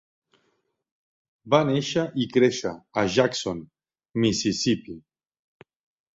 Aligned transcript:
Va 1.53 1.59
néixer 1.71 2.05
i 2.23 2.27
créixer 2.37 2.73
a 3.03 3.05
Jackson, 3.19 3.61
Mississippi. 4.25 4.99